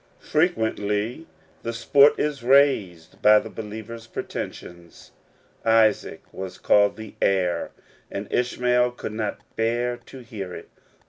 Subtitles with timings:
[0.33, 1.27] Frequently
[1.61, 5.11] the sport is raised by the believer's pretensions.
[5.63, 7.69] Isaac was called "the heir,"
[8.09, 10.69] and Ishmael could not bear to hear it.